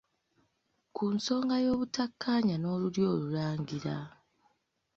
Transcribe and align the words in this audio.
Ku 0.95 1.03
nsonga 1.15 1.55
y'obutakkaanya 1.65 2.55
n'Olulyo 2.59 3.05
Olulangira 3.13 3.95